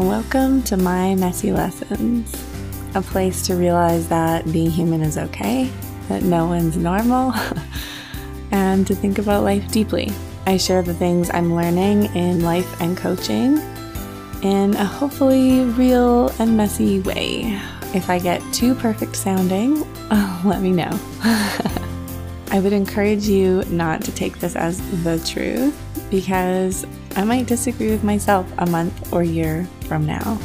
[0.00, 2.34] Welcome to My Messy Lessons,
[2.94, 5.70] a place to realize that being human is okay,
[6.08, 7.34] that no one's normal,
[8.50, 10.10] and to think about life deeply.
[10.46, 13.58] I share the things I'm learning in life and coaching
[14.42, 17.60] in a hopefully real and messy way.
[17.94, 19.80] If I get too perfect sounding,
[20.46, 20.98] let me know.
[22.50, 25.78] I would encourage you not to take this as the truth
[26.10, 26.86] because
[27.16, 30.38] I might disagree with myself a month or year from now.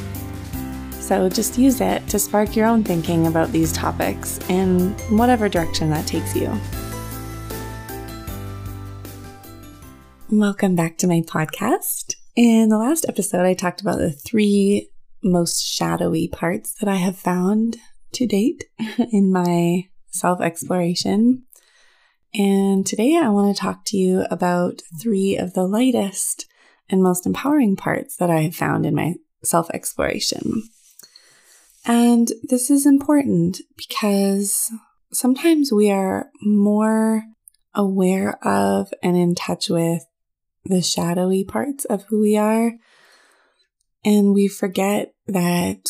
[0.94, 5.92] So just use it to spark your own thinking about these topics in whatever direction
[5.92, 6.52] that takes you.
[10.32, 12.16] Welcome back to my podcast.
[12.36, 14.90] In the last episode, I talked about the three
[15.24, 17.78] most shadowy parts that I have found
[18.14, 18.64] to date
[19.12, 21.44] in my self exploration.
[22.34, 26.48] And today I want to talk to you about three of the lightest
[26.90, 29.14] and most empowering parts that I have found in my
[29.46, 30.64] self exploration.
[31.86, 34.72] And this is important because
[35.14, 37.24] sometimes we are more
[37.76, 40.06] aware of and in touch with
[40.64, 42.74] the shadowy parts of who we are.
[44.04, 45.90] And we forget that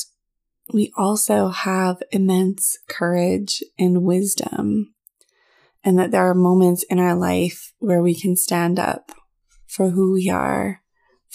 [0.73, 4.94] we also have immense courage and wisdom,
[5.84, 9.12] and that there are moments in our life where we can stand up
[9.67, 10.81] for who we are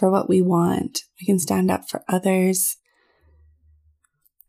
[0.00, 1.02] for what we want.
[1.20, 2.78] We can stand up for others.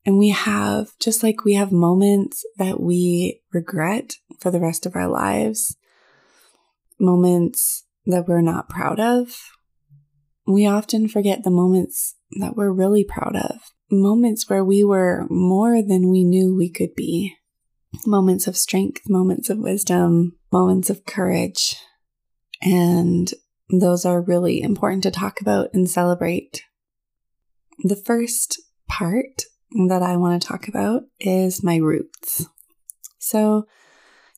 [0.05, 4.95] And we have, just like we have moments that we regret for the rest of
[4.95, 5.77] our lives,
[6.99, 9.35] moments that we're not proud of,
[10.47, 13.57] we often forget the moments that we're really proud of,
[13.91, 17.35] moments where we were more than we knew we could be,
[18.07, 21.75] moments of strength, moments of wisdom, moments of courage.
[22.61, 23.31] And
[23.71, 26.63] those are really important to talk about and celebrate.
[27.83, 29.43] The first part
[29.87, 32.47] that I want to talk about is my roots.
[33.19, 33.65] So,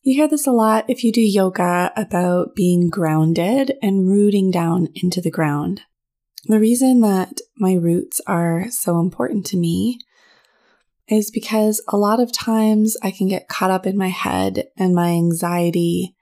[0.04, 4.90] you hear this a lot if you do yoga about being grounded and rooting down
[4.96, 5.82] into the ground.
[6.46, 10.00] The reason that my roots are so important to me
[11.08, 14.94] is because a lot of times I can get caught up in my head and
[14.94, 16.16] my anxiety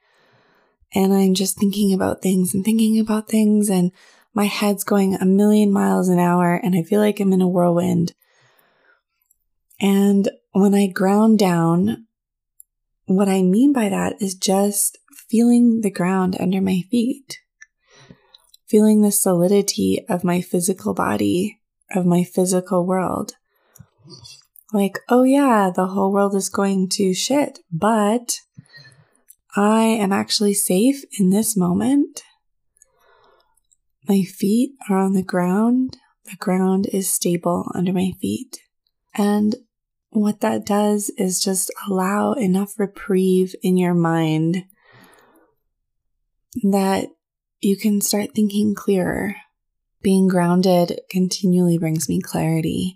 [0.94, 3.91] and I'm just thinking about things and thinking about things and
[4.34, 7.47] my head's going a million miles an hour and I feel like I'm in a
[7.47, 8.13] whirlwind.
[9.79, 12.07] And when I ground down,
[13.06, 14.97] what I mean by that is just
[15.28, 17.40] feeling the ground under my feet,
[18.68, 21.59] feeling the solidity of my physical body,
[21.94, 23.34] of my physical world.
[24.73, 28.40] Like, oh yeah, the whole world is going to shit, but
[29.56, 32.23] I am actually safe in this moment.
[34.07, 35.97] My feet are on the ground.
[36.25, 38.59] The ground is stable under my feet.
[39.13, 39.56] And
[40.09, 44.63] what that does is just allow enough reprieve in your mind
[46.63, 47.07] that
[47.59, 49.35] you can start thinking clearer.
[50.01, 52.95] Being grounded continually brings me clarity.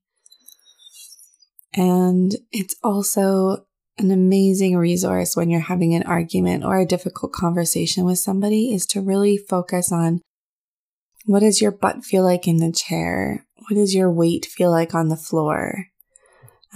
[1.74, 3.66] And it's also
[3.98, 8.86] an amazing resource when you're having an argument or a difficult conversation with somebody is
[8.88, 10.22] to really focus on
[11.26, 13.46] what does your butt feel like in the chair?
[13.68, 15.88] What does your weight feel like on the floor?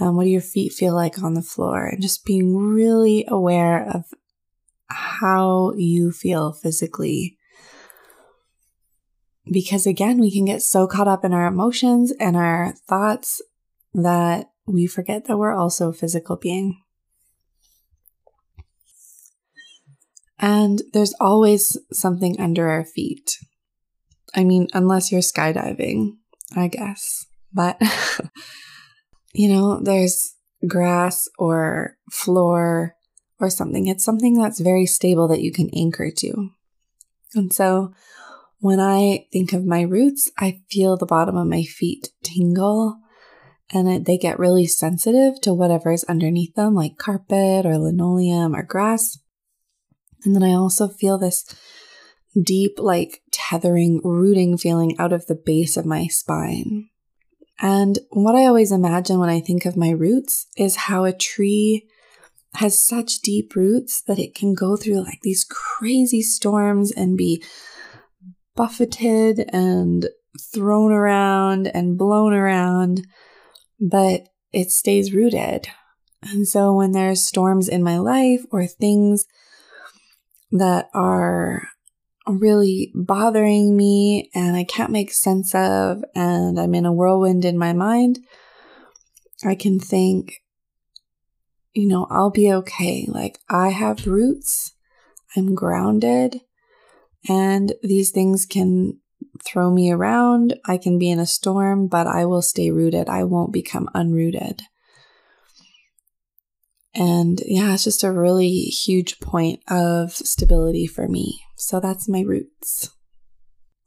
[0.00, 1.86] Um, what do your feet feel like on the floor?
[1.86, 4.06] And just being really aware of
[4.88, 7.38] how you feel physically.
[9.50, 13.42] Because again, we can get so caught up in our emotions and our thoughts
[13.94, 16.80] that we forget that we're also a physical being.
[20.40, 23.36] And there's always something under our feet.
[24.34, 26.16] I mean, unless you're skydiving,
[26.56, 27.26] I guess.
[27.52, 27.80] But,
[29.34, 30.34] you know, there's
[30.66, 32.96] grass or floor
[33.38, 33.86] or something.
[33.86, 36.50] It's something that's very stable that you can anchor to.
[37.34, 37.92] And so
[38.60, 42.98] when I think of my roots, I feel the bottom of my feet tingle
[43.72, 48.54] and it, they get really sensitive to whatever is underneath them, like carpet or linoleum
[48.54, 49.18] or grass.
[50.24, 51.44] And then I also feel this
[52.40, 56.88] deep, like tethering, rooting feeling out of the base of my spine.
[57.60, 61.86] And what I always imagine when I think of my roots is how a tree
[62.54, 67.44] has such deep roots that it can go through like these crazy storms and be
[68.56, 70.08] buffeted and
[70.52, 73.06] thrown around and blown around,
[73.80, 75.68] but it stays rooted.
[76.22, 79.26] And so when there's storms in my life or things
[80.52, 81.68] that are
[82.26, 87.58] really bothering me and I can't make sense of, and I'm in a whirlwind in
[87.58, 88.18] my mind,
[89.44, 90.42] I can think,
[91.72, 93.06] you know, I'll be okay.
[93.08, 94.74] Like, I have roots,
[95.36, 96.40] I'm grounded,
[97.28, 98.98] and these things can
[99.44, 100.58] throw me around.
[100.66, 103.08] I can be in a storm, but I will stay rooted.
[103.08, 104.62] I won't become unrooted.
[106.94, 111.40] And yeah, it's just a really huge point of stability for me.
[111.56, 112.90] So that's my roots.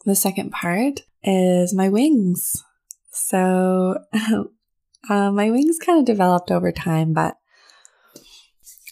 [0.05, 2.63] The second part is my wings.
[3.11, 3.97] So
[5.09, 7.35] uh, my wings kind of developed over time, but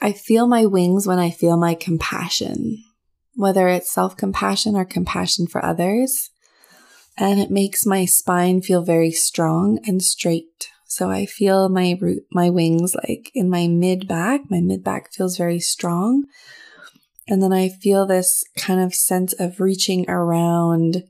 [0.02, 2.84] I feel my wings when I feel my compassion,
[3.36, 6.32] whether it's self compassion or compassion for others.
[7.18, 10.71] And it makes my spine feel very strong and straight.
[10.92, 14.42] So I feel my root, my wings like in my mid back.
[14.52, 16.26] My mid back feels very strong.
[17.30, 21.06] And then I feel this kind of sense of reaching around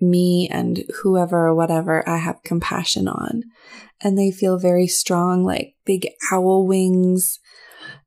[0.00, 3.42] me and whoever or whatever I have compassion on.
[4.00, 7.38] And they feel very strong, like big owl wings.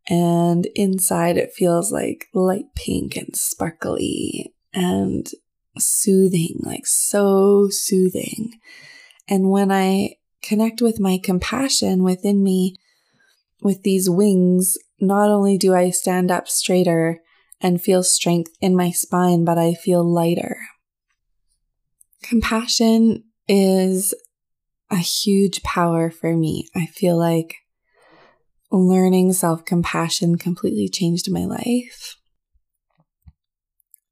[0.08, 5.30] And inside it feels like light pink and sparkly and
[5.78, 8.54] soothing, like so soothing.
[9.28, 12.76] And when I connect with my compassion within me
[13.62, 17.20] with these wings, not only do I stand up straighter
[17.60, 20.58] and feel strength in my spine, but I feel lighter.
[22.22, 24.14] Compassion is
[24.92, 26.68] a huge power for me.
[26.76, 27.56] I feel like
[28.72, 32.18] learning self compassion completely changed my life.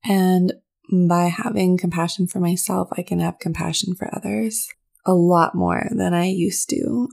[0.04, 0.54] And
[0.92, 4.68] by having compassion for myself, I can have compassion for others
[5.06, 7.10] a lot more than I used to.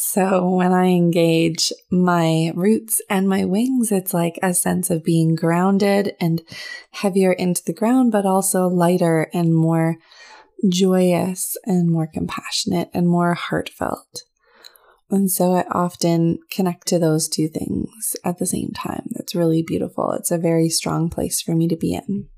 [0.00, 5.34] So when I engage my roots and my wings, it's like a sense of being
[5.34, 6.40] grounded and
[6.92, 9.96] heavier into the ground, but also lighter and more
[10.68, 14.22] joyous and more compassionate and more heartfelt.
[15.10, 19.08] And so I often connect to those two things at the same time.
[19.10, 20.12] That's really beautiful.
[20.12, 22.28] It's a very strong place for me to be in.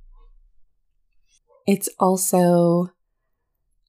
[1.67, 2.91] It's also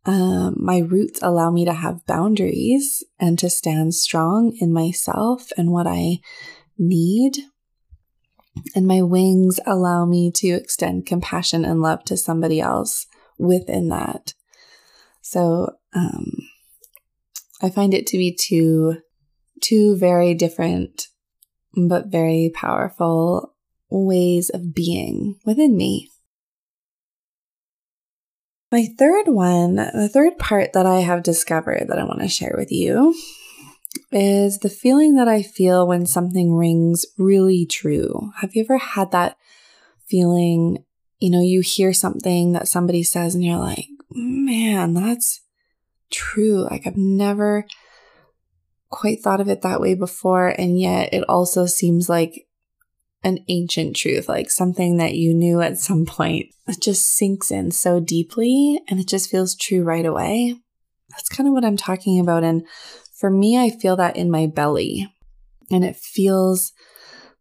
[0.06, 5.72] um, my roots allow me to have boundaries and to stand strong in myself and
[5.72, 6.20] what I
[6.78, 7.38] need.
[8.76, 13.06] And my wings allow me to extend compassion and love to somebody else
[13.38, 14.34] within that.
[15.22, 16.32] So um,
[17.62, 18.98] I find it to be two,
[19.62, 21.08] two very different
[21.76, 23.56] but very powerful
[23.90, 26.11] ways of being within me.
[28.72, 32.56] My third one, the third part that I have discovered that I want to share
[32.58, 33.14] with you
[34.12, 38.32] is the feeling that I feel when something rings really true.
[38.40, 39.36] Have you ever had that
[40.08, 40.86] feeling?
[41.20, 45.42] You know, you hear something that somebody says and you're like, man, that's
[46.10, 46.64] true.
[46.64, 47.66] Like, I've never
[48.90, 50.48] quite thought of it that way before.
[50.48, 52.48] And yet it also seems like
[53.24, 56.48] an ancient truth, like something that you knew at some point.
[56.68, 60.56] It just sinks in so deeply and it just feels true right away.
[61.12, 62.44] That's kind of what I'm talking about.
[62.44, 62.66] And
[63.16, 65.14] for me, I feel that in my belly.
[65.70, 66.74] And it feels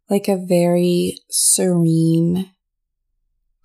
[0.09, 2.51] like a very serene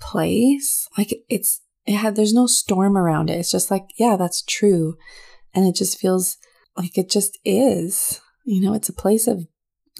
[0.00, 0.88] place.
[0.96, 3.38] Like it's, it had, there's no storm around it.
[3.38, 4.96] It's just like, yeah, that's true.
[5.54, 6.37] And it just feels
[6.76, 8.20] like it just is.
[8.44, 9.46] You know, it's a place of,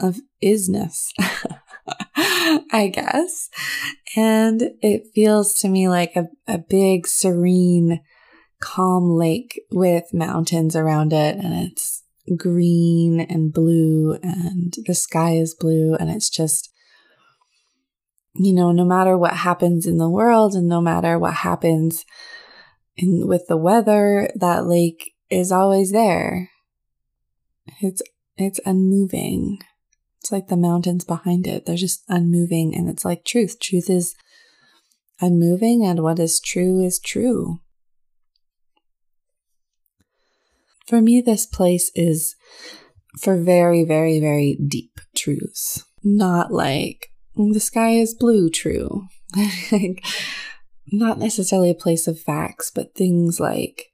[0.01, 1.09] of isness.
[2.73, 3.49] I guess.
[4.15, 8.01] And it feels to me like a, a big, serene,
[8.61, 11.37] calm lake with mountains around it.
[11.37, 12.03] And it's
[12.37, 15.95] green and blue, and the sky is blue.
[15.95, 16.71] And it's just,
[18.35, 22.05] you know, no matter what happens in the world and no matter what happens
[22.97, 26.51] in, with the weather, that lake is always there.
[27.81, 28.03] It's,
[28.37, 29.59] it's unmoving.
[30.27, 31.67] It's like the mountains behind it.
[31.67, 32.75] They're just unmoving.
[32.75, 33.61] And it's like truth.
[33.61, 34.17] Truth is
[35.21, 37.61] unmoving, and what is true is true.
[40.89, 42.35] For me, this place is
[43.21, 45.85] for very, very, very deep truths.
[46.03, 49.05] Not like the sky is blue, true.
[50.91, 53.93] Not necessarily a place of facts, but things like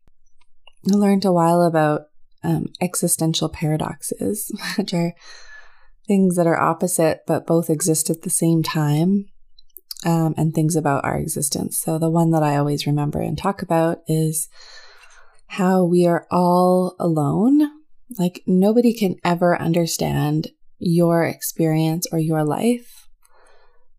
[0.91, 2.07] I learned a while about
[2.43, 5.13] um, existential paradoxes, which are
[6.07, 9.27] things that are opposite but both exist at the same time,
[10.05, 11.79] um, and things about our existence.
[11.79, 14.49] So, the one that I always remember and talk about is
[15.47, 17.69] how we are all alone.
[18.19, 23.09] Like, nobody can ever understand your experience or your life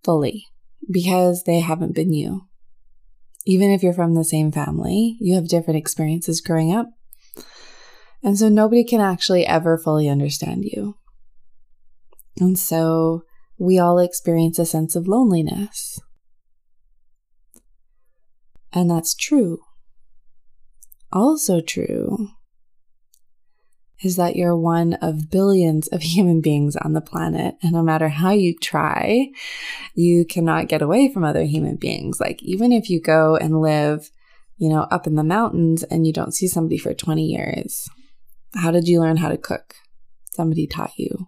[0.03, 0.47] fully.
[0.91, 2.41] because they haven't been you.
[3.45, 6.89] Even if you're from the same family, you have different experiences growing up.
[8.21, 10.97] And so nobody can actually ever fully understand you.
[12.39, 13.23] And so
[13.57, 15.99] we all experience a sense of loneliness.
[18.71, 19.59] And that's true.
[21.11, 22.29] Also, true
[24.03, 27.55] is that you're one of billions of human beings on the planet.
[27.61, 29.29] And no matter how you try,
[29.95, 32.19] you cannot get away from other human beings.
[32.19, 34.09] Like, even if you go and live,
[34.57, 37.87] you know, up in the mountains and you don't see somebody for 20 years,
[38.55, 39.75] how did you learn how to cook?
[40.31, 41.27] Somebody taught you.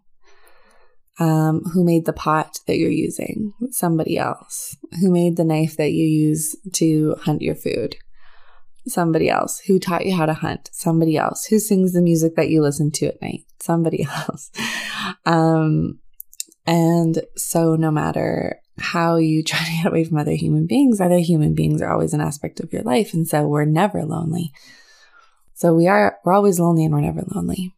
[1.17, 3.53] Um, who made the pot that you're using?
[3.71, 4.75] Somebody else.
[4.99, 7.95] Who made the knife that you use to hunt your food?
[8.87, 9.59] Somebody else.
[9.59, 10.69] Who taught you how to hunt?
[10.73, 11.45] Somebody else.
[11.45, 13.45] Who sings the music that you listen to at night?
[13.61, 14.51] Somebody else.
[15.25, 15.99] Um,
[16.67, 21.19] and so no matter how you try to get away from other human beings, other
[21.19, 23.13] human beings are always an aspect of your life.
[23.13, 24.51] And so we're never lonely.
[25.53, 27.74] So we are, we're always lonely and we're never lonely.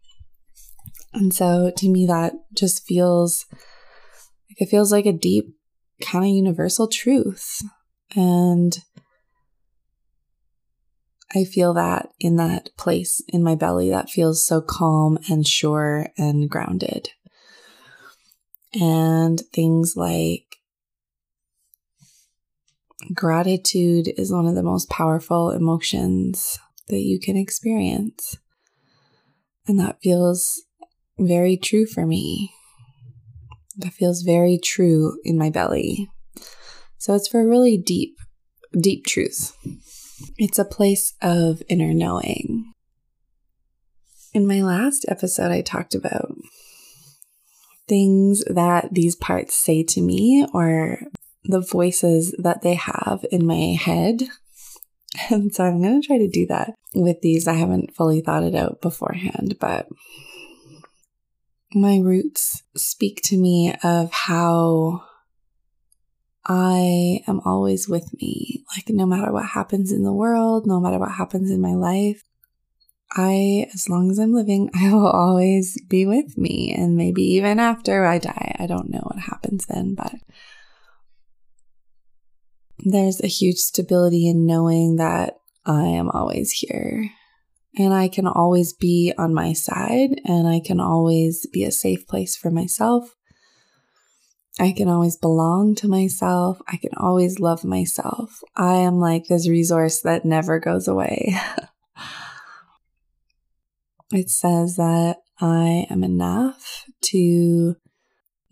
[1.17, 5.57] And so to me, that just feels like it feels like a deep
[5.99, 7.63] kind of universal truth.
[8.15, 8.77] And
[11.33, 16.09] I feel that in that place in my belly that feels so calm and sure
[16.19, 17.09] and grounded.
[18.79, 20.57] And things like
[23.11, 26.59] gratitude is one of the most powerful emotions
[26.89, 28.37] that you can experience.
[29.67, 30.66] And that feels
[31.19, 32.53] very true for me.
[33.77, 36.09] That feels very true in my belly.
[36.97, 38.15] So it's for really deep,
[38.79, 39.55] deep truth.
[40.37, 42.73] It's a place of inner knowing.
[44.33, 46.31] In my last episode, I talked about
[47.87, 50.99] things that these parts say to me or
[51.43, 54.23] the voices that they have in my head.
[55.31, 57.47] And so I'm going to try to do that with these.
[57.47, 59.87] I haven't fully thought it out beforehand, but
[61.73, 65.03] my roots speak to me of how
[66.45, 68.63] I am always with me.
[68.75, 72.23] Like, no matter what happens in the world, no matter what happens in my life,
[73.11, 76.73] I, as long as I'm living, I will always be with me.
[76.73, 80.15] And maybe even after I die, I don't know what happens then, but
[82.79, 87.11] there's a huge stability in knowing that I am always here
[87.77, 92.07] and I can always be on my side and I can always be a safe
[92.07, 93.15] place for myself.
[94.59, 96.59] I can always belong to myself.
[96.67, 98.41] I can always love myself.
[98.55, 101.35] I am like this resource that never goes away.
[104.11, 107.75] it says that I am enough to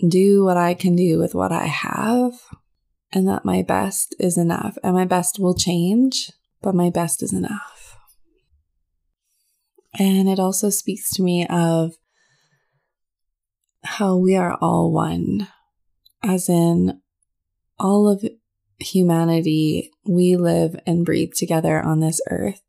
[0.08, 2.34] do what I can do with what I have,
[3.12, 4.78] and that my best is enough.
[4.84, 7.75] And my best will change, but my best is enough.
[9.98, 11.94] And it also speaks to me of
[13.84, 15.48] how we are all one
[16.24, 17.02] as in
[17.78, 18.26] all of
[18.80, 22.62] humanity, we live and breathe together on this earth.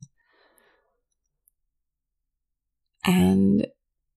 [3.04, 3.66] And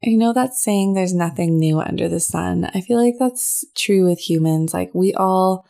[0.06, 2.70] I know, that's saying there's nothing new under the sun.
[2.74, 4.74] I feel like that's true with humans.
[4.74, 5.66] Like, we all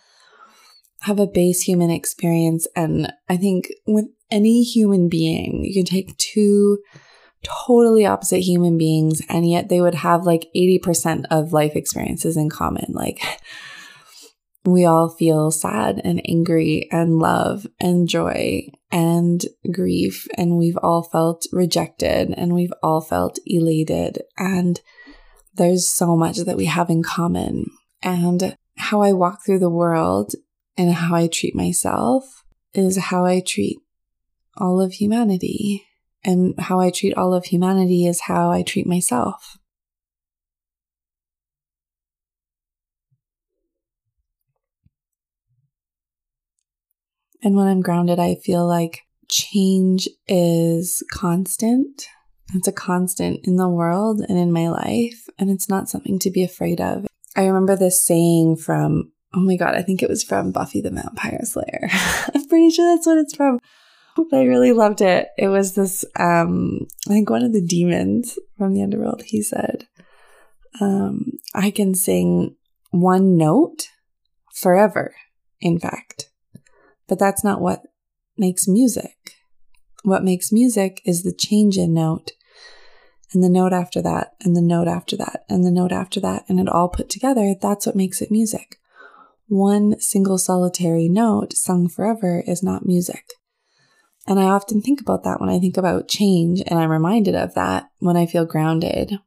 [1.01, 2.67] have a base human experience.
[2.75, 6.79] And I think with any human being, you can take two
[7.43, 12.50] totally opposite human beings, and yet they would have like 80% of life experiences in
[12.50, 12.88] common.
[12.89, 13.22] Like,
[14.65, 21.03] we all feel sad and angry and love and joy and grief, and we've all
[21.03, 24.22] felt rejected and we've all felt elated.
[24.38, 24.79] And
[25.53, 27.65] there's so much that we have in common.
[28.01, 30.34] And how I walk through the world
[30.77, 32.43] and how I treat myself
[32.74, 33.77] is how I treat
[34.58, 35.86] all of humanity.
[36.24, 39.58] And how I treat all of humanity is how I treat myself.
[47.42, 52.08] And when I'm grounded, I feel like change is constant.
[52.54, 56.32] It's a constant in the world and in my life, and it's not something to
[56.32, 57.06] be afraid of.
[57.36, 60.90] I remember this saying from, oh my God, I think it was from Buffy the
[60.90, 61.90] Vampire Slayer.
[62.34, 63.60] I'm pretty sure that's what it's from.
[64.34, 65.28] I really loved it.
[65.38, 69.88] It was this, um, I think one of the demons from the underworld, he said,
[70.82, 72.56] um, I can sing
[72.92, 73.90] one note
[74.54, 75.16] forever,
[75.62, 76.30] in fact.
[77.08, 77.84] But that's not what
[78.38, 79.36] makes music.
[80.04, 82.32] What makes music is the change in note
[83.34, 86.46] and the note after that, and the note after that, and the note after that,
[86.48, 87.54] and it all put together.
[87.60, 88.78] That's what makes it music.
[89.50, 93.26] one single solitary note sung forever is not music.
[94.28, 97.56] And I often think about that when I think about change, and I'm reminded of
[97.56, 99.20] that when I feel grounded.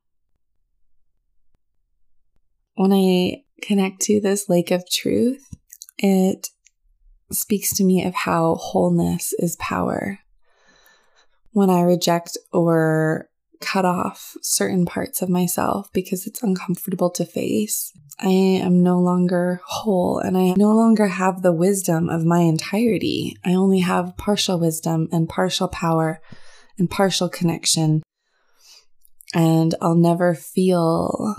[2.75, 5.49] When I connect to this lake of truth,
[5.99, 6.49] it
[7.33, 10.21] speaks to me of how wholeness is power.
[11.51, 13.29] When I reject or
[13.62, 17.92] cut off certain parts of myself because it's uncomfortable to face.
[18.19, 23.37] I am no longer whole and I no longer have the wisdom of my entirety.
[23.45, 26.21] I only have partial wisdom and partial power
[26.78, 28.02] and partial connection.
[29.35, 31.37] And I'll never feel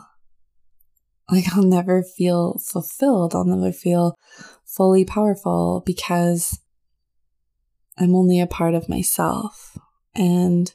[1.29, 3.35] like I'll never feel fulfilled.
[3.35, 4.15] I'll never feel
[4.65, 6.59] fully powerful because
[7.97, 9.77] I'm only a part of myself.
[10.15, 10.73] And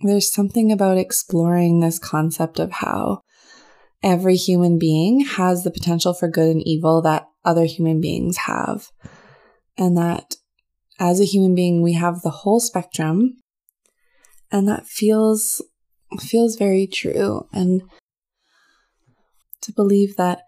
[0.00, 3.22] there's something about exploring this concept of how
[4.02, 8.90] every human being has the potential for good and evil that other human beings have.
[9.78, 10.36] And that
[10.98, 13.34] as a human being, we have the whole spectrum.
[14.50, 15.62] And that feels
[16.20, 17.46] feels very true.
[17.52, 17.82] And
[19.62, 20.42] to believe that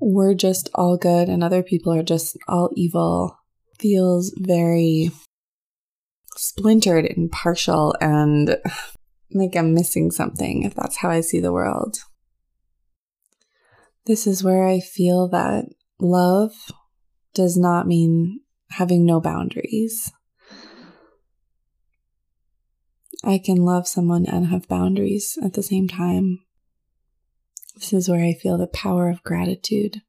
[0.00, 3.38] we're just all good and other people are just all evil
[3.78, 5.10] feels very
[6.36, 8.58] splintered and partial and
[9.32, 11.98] like I'm missing something if that's how I see the world.
[14.06, 15.64] This is where I feel that
[15.98, 16.52] love
[17.32, 20.12] does not mean having no boundaries.
[23.24, 26.40] I can love someone and have boundaries at the same time.
[27.74, 30.02] This is where I feel the power of gratitude.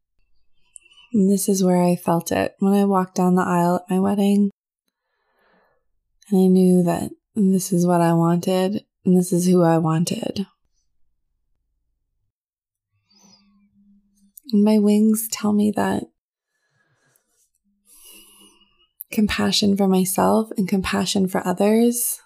[1.13, 3.99] And this is where I felt it when I walked down the aisle at my
[3.99, 4.51] wedding.
[6.29, 10.47] And I knew that this is what I wanted and this is who I wanted.
[14.51, 16.03] And my wings tell me that
[19.11, 22.19] compassion for myself and compassion for others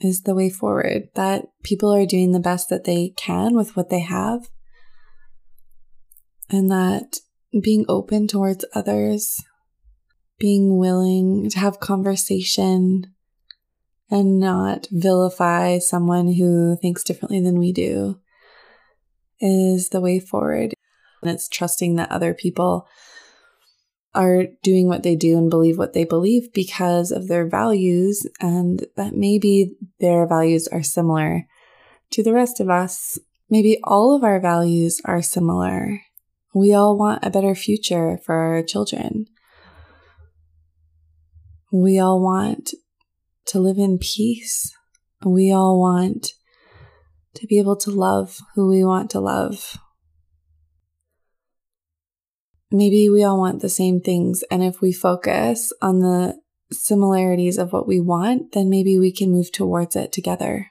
[0.00, 1.08] is the way forward.
[1.14, 4.48] That people are doing the best that they can with what they have.
[6.48, 7.18] And that
[7.62, 9.42] being open towards others
[10.40, 13.04] being willing to have conversation
[14.10, 18.18] and not vilify someone who thinks differently than we do
[19.38, 20.74] is the way forward.
[21.22, 22.88] And it's trusting that other people
[24.14, 28.84] are doing what they do and believe what they believe because of their values, and
[28.96, 31.46] that maybe their values are similar
[32.10, 33.18] to the rest of us.
[33.48, 36.00] Maybe all of our values are similar.
[36.52, 39.26] We all want a better future for our children.
[41.72, 42.74] We all want
[43.46, 44.74] to live in peace.
[45.24, 46.32] We all want
[47.34, 49.76] to be able to love who we want to love.
[52.72, 54.42] Maybe we all want the same things.
[54.50, 56.40] And if we focus on the
[56.72, 60.70] similarities of what we want, then maybe we can move towards it together.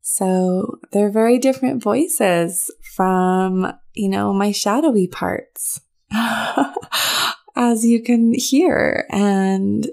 [0.00, 5.80] So they're very different voices from, you know, my shadowy parts.
[7.58, 9.04] as you can hear.
[9.10, 9.86] And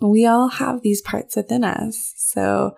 [0.00, 2.14] we all have these parts within us.
[2.18, 2.76] So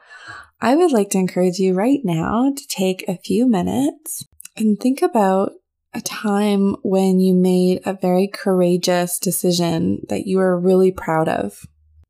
[0.61, 4.25] I would like to encourage you right now to take a few minutes
[4.57, 5.53] and think about
[5.93, 11.67] a time when you made a very courageous decision that you are really proud of.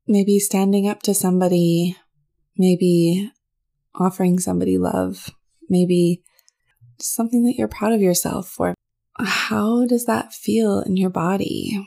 [0.07, 1.97] Maybe standing up to somebody,
[2.55, 3.31] maybe
[3.95, 5.31] offering somebody love,
[5.69, 6.23] maybe
[6.99, 8.75] something that you're proud of yourself for.
[9.17, 11.83] How does that feel in your body?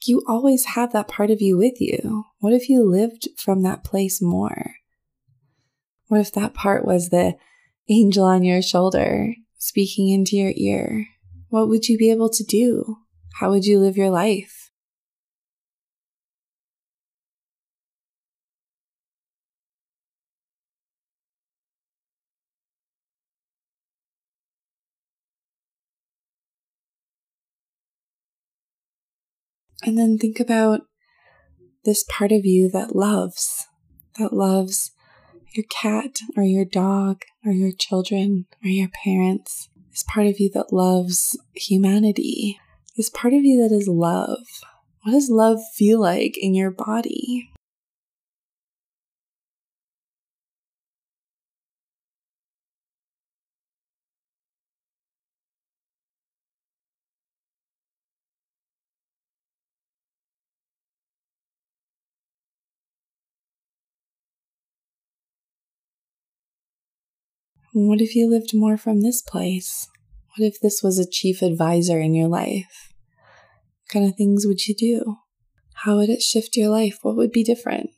[0.00, 2.24] Like you always have that part of you with you.
[2.38, 4.76] What if you lived from that place more?
[6.08, 7.36] What if that part was the
[7.86, 11.06] angel on your shoulder speaking into your ear?
[11.50, 12.96] What would you be able to do?
[13.40, 14.59] How would you live your life?
[29.82, 30.82] And then think about
[31.84, 33.66] this part of you that loves,
[34.18, 34.92] that loves
[35.54, 39.68] your cat or your dog or your children or your parents.
[39.90, 42.58] this part of you that loves humanity,
[42.96, 44.46] this part of you that is love.
[45.02, 47.50] What does love feel like in your body?
[67.72, 69.88] What if you lived more from this place?
[70.36, 72.92] What if this was a chief advisor in your life?
[73.82, 75.18] What kind of things would you do?
[75.84, 76.98] How would it shift your life?
[77.02, 77.92] What would be different?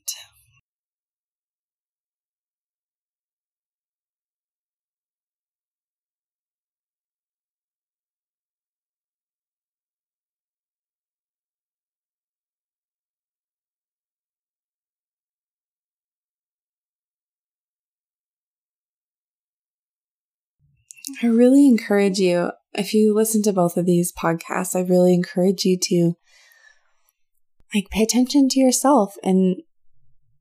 [21.23, 25.65] I really encourage you, if you listen to both of these podcasts, I really encourage
[25.65, 26.15] you to
[27.75, 29.57] like pay attention to yourself and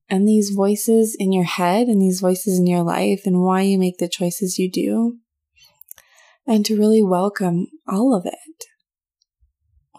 [0.10, 3.80] and these voices in your head and these voices in your life and why you
[3.80, 5.17] make the choices you do.
[6.45, 8.65] And to really welcome all of it.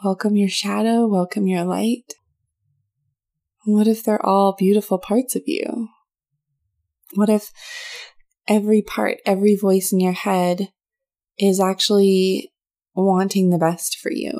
[0.04, 2.12] Welcome your shadow, welcome your light.
[3.64, 5.88] What if they're all beautiful parts of you?
[7.14, 7.50] What if
[8.48, 10.68] every part, every voice in your head
[11.38, 12.52] is actually
[12.94, 14.32] wanting the best for you.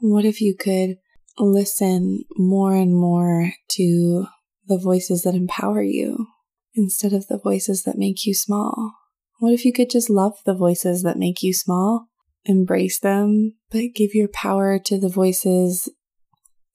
[0.00, 0.96] What if you could
[1.38, 4.26] listen more and more to
[4.66, 6.26] the voices that empower you
[6.74, 8.94] instead of the voices that make you small?
[9.38, 12.08] What if you could just love the voices that make you small,
[12.44, 15.88] embrace them, but give your power to the voices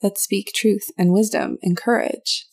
[0.02, 2.47] that speak truth and wisdom and courage?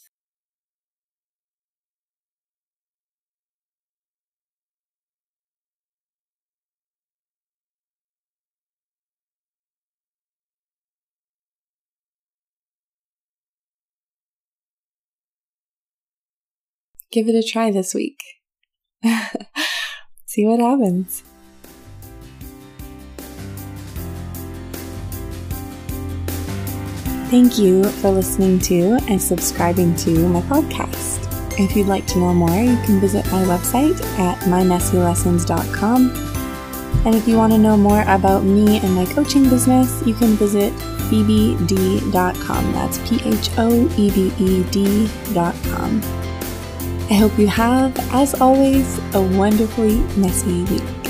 [17.14, 18.20] Give it a try this week.
[20.26, 21.22] See what happens.
[27.30, 31.20] Thank you for listening to and subscribing to my podcast.
[31.58, 36.10] If you'd like to know more, you can visit my website at mymessylessons.com.
[37.06, 40.36] And if you want to know more about me and my coaching business, you can
[40.36, 40.72] visit
[41.10, 42.72] phoebed.com.
[42.72, 46.23] That's P H O E B E D.com.
[47.14, 51.03] I hope you have, as always, a wonderfully messy week.